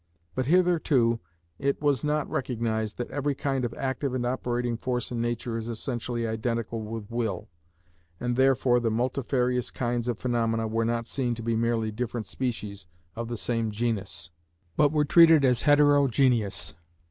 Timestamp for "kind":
3.35-3.63